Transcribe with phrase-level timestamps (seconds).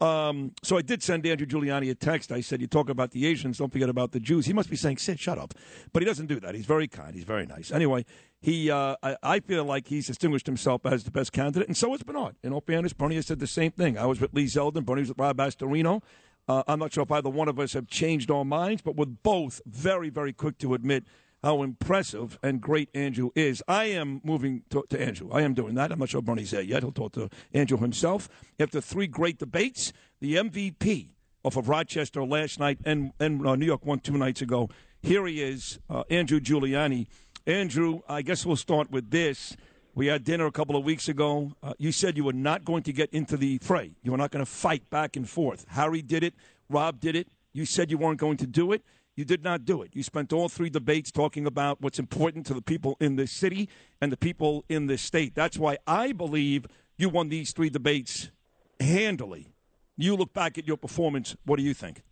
[0.00, 2.30] Um, so I did send Andrew Giuliani a text.
[2.30, 4.76] I said, "You talk about the Asians, don't forget about the Jews." He must be
[4.76, 5.54] saying, "Sid, shut up,"
[5.92, 6.54] but he doesn't do that.
[6.54, 7.14] He's very kind.
[7.14, 7.72] He's very nice.
[7.72, 8.04] Anyway,
[8.40, 11.90] he, uh, I, I, feel like he's distinguished himself as the best candidate, and so
[11.90, 12.36] has Bernard.
[12.42, 13.98] In all fairness, Bernie has said the same thing.
[13.98, 14.84] I was with Lee Zeldin.
[14.84, 16.02] Bernie was with Rob Astorino.
[16.46, 19.06] Uh, I'm not sure if either one of us have changed our minds, but we're
[19.06, 21.04] both very, very quick to admit
[21.42, 23.62] how impressive and great Andrew is.
[23.68, 25.30] I am moving to, to, Andrew.
[25.32, 25.92] I am doing that.
[25.92, 26.82] I'm not sure Bernie's there yet.
[26.82, 28.28] He'll talk to Andrew himself.
[28.58, 31.10] After three great debates, the MVP
[31.44, 34.68] off of Rochester last night and, and uh, New York won two nights ago.
[35.00, 37.06] Here he is, uh, Andrew Giuliani.
[37.46, 39.56] Andrew, I guess we'll start with this.
[39.94, 41.52] We had dinner a couple of weeks ago.
[41.62, 43.92] Uh, you said you were not going to get into the fray.
[44.02, 45.66] You were not going to fight back and forth.
[45.68, 46.34] Harry did it.
[46.68, 47.28] Rob did it.
[47.52, 48.82] You said you weren't going to do it.
[49.18, 49.96] You did not do it.
[49.96, 53.68] You spent all three debates talking about what's important to the people in this city
[54.00, 55.34] and the people in this state.
[55.34, 56.66] That's why I believe
[56.96, 58.30] you won these three debates
[58.78, 59.48] handily.
[59.96, 61.34] You look back at your performance.
[61.44, 62.02] What do you think?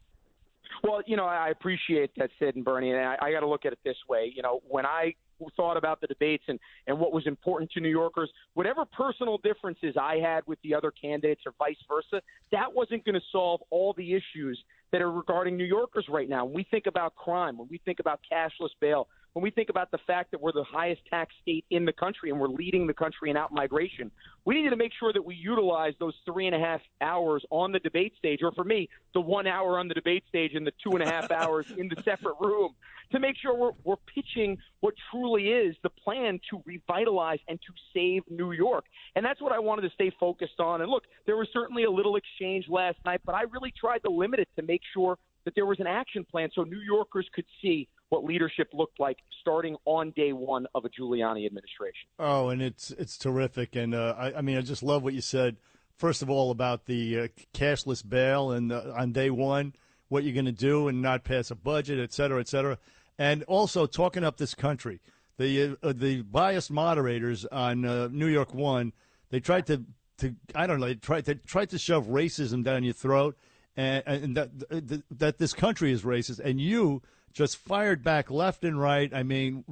[0.82, 3.64] Well, you know, I appreciate that, Sid and Bernie, and I, I got to look
[3.64, 4.32] at it this way.
[4.34, 5.14] You know, when I
[5.56, 9.94] thought about the debates and, and what was important to New Yorkers, whatever personal differences
[10.00, 13.94] I had with the other candidates or vice versa, that wasn't going to solve all
[13.96, 14.58] the issues
[14.92, 16.44] that are regarding New Yorkers right now.
[16.44, 19.90] When we think about crime, when we think about cashless bail, when we think about
[19.90, 22.94] the fact that we're the highest tax state in the country and we're leading the
[22.94, 24.10] country in out migration,
[24.46, 27.70] we need to make sure that we utilize those three and a half hours on
[27.70, 30.72] the debate stage, or for me, the one hour on the debate stage and the
[30.82, 32.74] two and a half hours in the separate room
[33.12, 37.74] to make sure we're, we're pitching what truly is the plan to revitalize and to
[37.92, 38.86] save New York.
[39.16, 40.80] And that's what I wanted to stay focused on.
[40.80, 44.10] And look, there was certainly a little exchange last night, but I really tried to
[44.10, 47.46] limit it to make sure that there was an action plan so New Yorkers could
[47.62, 52.08] see what leadership looked like starting on day one of a Giuliani administration.
[52.18, 55.22] Oh, and it's it's terrific, and uh, I, I, mean I just love what you
[55.22, 55.56] said.
[55.96, 59.72] First of all, about the uh, cashless bail, and uh, on day one,
[60.08, 62.76] what you're going to do, and not pass a budget, et cetera, et cetera
[63.18, 65.00] and also talking up this country.
[65.38, 68.92] The uh, the biased moderators on uh, New York One,
[69.30, 69.84] they tried to,
[70.18, 73.36] to I don't know, they tried they tried to shove racism down your throat,
[73.76, 78.80] and, and that that this country is racist, and you just fired back left and
[78.80, 79.12] right.
[79.12, 79.64] I mean,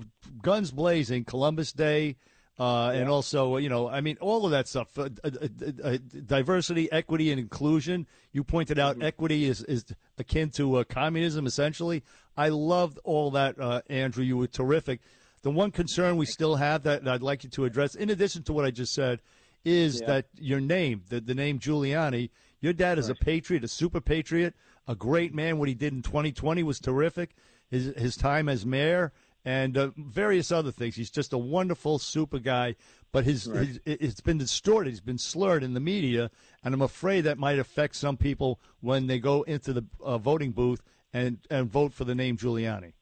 [0.42, 2.16] guns blazing, Columbus Day.
[2.56, 3.00] Uh, yeah.
[3.00, 5.30] And also, you know, I mean, all of that stuff, uh, uh,
[5.82, 8.06] uh, diversity, equity, and inclusion.
[8.32, 9.06] You pointed out mm-hmm.
[9.06, 9.84] equity is, is
[10.18, 12.04] akin to communism, essentially.
[12.36, 14.22] I loved all that, uh, Andrew.
[14.22, 15.00] You were terrific.
[15.42, 18.52] The one concern we still have that I'd like you to address, in addition to
[18.52, 19.20] what I just said,
[19.64, 20.06] is yeah.
[20.06, 22.30] that your name, the, the name Giuliani,
[22.64, 24.54] your dad is a patriot, a super patriot,
[24.88, 25.58] a great man.
[25.58, 27.36] What he did in 2020 was terrific.
[27.70, 29.12] His, his time as mayor
[29.44, 30.96] and uh, various other things.
[30.96, 32.76] He's just a wonderful, super guy.
[33.12, 33.66] But his, right.
[33.66, 34.90] his, it's been distorted.
[34.90, 36.30] He's been slurred in the media,
[36.64, 40.52] and I'm afraid that might affect some people when they go into the uh, voting
[40.52, 40.82] booth
[41.14, 42.92] and and vote for the name Giuliani?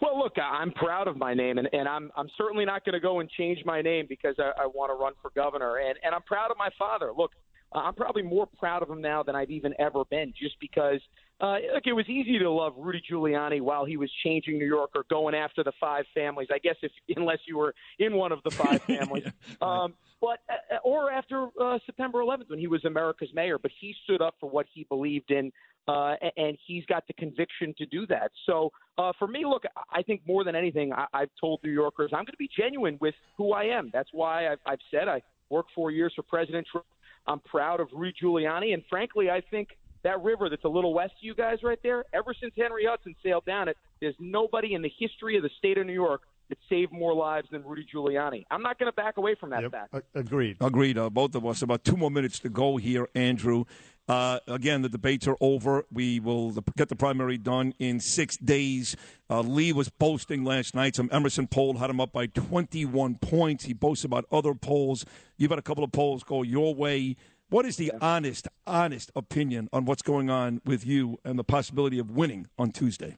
[0.00, 3.00] Well, look, I'm proud of my name, and, and I'm I'm certainly not going to
[3.00, 6.14] go and change my name because I, I want to run for governor, and and
[6.14, 7.12] I'm proud of my father.
[7.16, 7.32] Look,
[7.78, 11.00] I'm probably more proud of him now than I've even ever been, just because
[11.40, 14.90] uh, look, it was easy to love Rudy Giuliani while he was changing New York
[14.94, 16.48] or going after the five families.
[16.52, 20.38] I guess if unless you were in one of the five families, yeah, um, but
[20.48, 23.58] uh, or after uh, September 11th when he was America's mayor.
[23.58, 25.50] But he stood up for what he believed in
[25.86, 28.30] uh, and he's got the conviction to do that.
[28.46, 32.10] So uh, for me, look, I think more than anything, I, I've told New Yorkers
[32.12, 33.90] I'm going to be genuine with who I am.
[33.92, 36.86] That's why I've, I've said I worked four years for President Trump.
[37.26, 39.68] I'm proud of Rudy Giuliani, and frankly, I think
[40.02, 43.14] that river that's a little west of you guys right there, ever since Henry Hudson
[43.22, 46.58] sailed down it, there's nobody in the history of the state of New York that
[46.68, 48.44] saved more lives than Rudy Giuliani.
[48.50, 49.70] I'm not going to back away from that yep.
[49.70, 49.94] fact.
[50.14, 50.58] Agreed.
[50.60, 50.98] Agreed.
[50.98, 51.62] Uh, both of us.
[51.62, 53.64] About two more minutes to go here, Andrew.
[54.06, 55.86] Uh, again, the debates are over.
[55.90, 58.96] We will get the primary done in six days.
[59.30, 60.96] Uh, Lee was boasting last night.
[60.96, 63.64] Some Emerson poll had him up by 21 points.
[63.64, 65.06] He boasts about other polls.
[65.38, 67.16] You've had a couple of polls go your way.
[67.48, 71.98] What is the honest, honest opinion on what's going on with you and the possibility
[71.98, 73.16] of winning on Tuesday?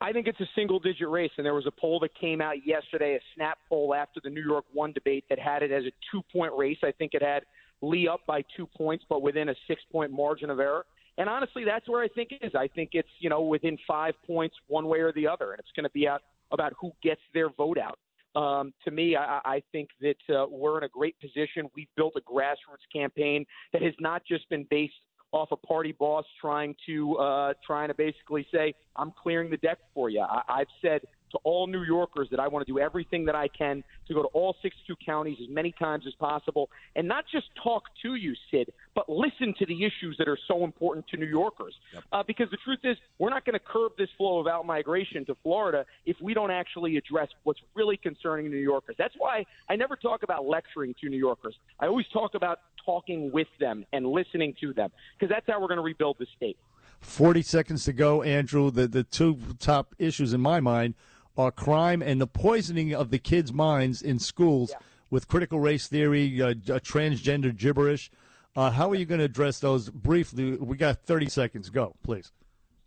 [0.00, 1.30] I think it's a single digit race.
[1.38, 4.42] And there was a poll that came out yesterday, a snap poll after the New
[4.42, 6.78] York one debate that had it as a two point race.
[6.82, 7.44] I think it had
[7.82, 10.86] Lee up by two points, but within a six point margin of error.
[11.18, 12.52] And honestly, that's where I think it is.
[12.54, 15.72] I think it's you know within five points, one way or the other, and it's
[15.76, 17.98] going to be out about who gets their vote out.
[18.34, 21.68] Um, to me, I, I think that uh, we're in a great position.
[21.76, 23.44] We've built a grassroots campaign
[23.74, 24.94] that has not just been based
[25.32, 29.78] off a party boss trying to uh, trying to basically say, "I'm clearing the deck
[29.92, 31.02] for you." I, I've said
[31.32, 34.22] to all New Yorkers that I want to do everything that I can to go
[34.22, 38.34] to all 62 counties as many times as possible and not just talk to you,
[38.50, 41.74] Sid, but listen to the issues that are so important to New Yorkers.
[41.92, 42.04] Yep.
[42.12, 45.24] Uh, because the truth is, we're not going to curb this flow of out migration
[45.26, 48.96] to Florida if we don't actually address what's really concerning New Yorkers.
[48.98, 51.54] That's why I never talk about lecturing to New Yorkers.
[51.80, 55.68] I always talk about talking with them and listening to them because that's how we're
[55.68, 56.56] going to rebuild the state.
[57.00, 58.70] 40 seconds to go, Andrew.
[58.70, 60.94] The, the two top issues in my mind
[61.36, 64.78] are crime and the poisoning of the kids' minds in schools yeah.
[65.10, 68.10] with critical race theory, uh, transgender gibberish.
[68.54, 70.56] Uh, how are you going to address those briefly?
[70.56, 71.70] We got 30 seconds.
[71.70, 72.32] Go, please.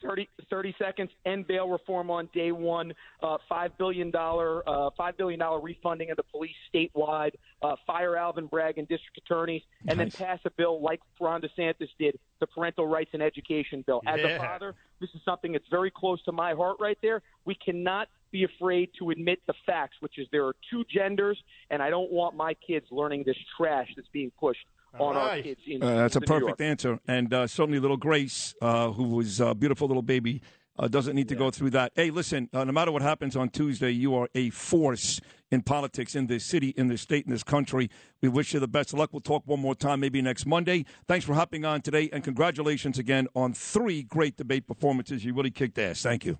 [0.06, 1.09] 30, 30 seconds.
[1.25, 2.94] End bail reform on day one.
[3.21, 7.31] Uh, Five billion dollar, uh, five billion dollar refunding of the police statewide.
[7.62, 10.15] Uh, fire Alvin Bragg and district attorneys, and nice.
[10.15, 14.01] then pass a bill like Ron DeSantis did, the parental rights and education bill.
[14.06, 14.27] As yeah.
[14.27, 17.21] a father, this is something that's very close to my heart right there.
[17.45, 21.81] We cannot be afraid to admit the facts, which is there are two genders, and
[21.81, 24.66] I don't want my kids learning this trash that's being pushed
[25.00, 25.38] on right.
[25.38, 25.60] our kids.
[25.68, 29.54] In, uh, that's a perfect answer, and uh, certainly little Grace, uh, who was a
[29.56, 30.42] beautiful little baby.
[30.77, 31.39] Uh, doesn't need to yeah.
[31.39, 31.94] go through that.
[31.95, 36.16] Hey, listen, uh, no matter what happens on Tuesday, you are a force in politics
[36.16, 37.89] in this city, in this state, in this country.
[38.21, 39.12] We wish you the best of luck.
[39.13, 40.86] We'll talk one more time maybe next Monday.
[41.07, 45.24] Thanks for hopping on today, and congratulations again on three great debate performances.
[45.24, 46.01] You really kicked ass.
[46.01, 46.39] Thank you.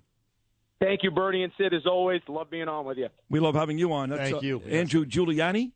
[0.80, 1.72] Thank you, Bernie and Sid.
[1.72, 3.08] As always, love being on with you.
[3.30, 4.10] We love having you on.
[4.10, 5.72] That's, Thank uh, you, Andrew Giuliani.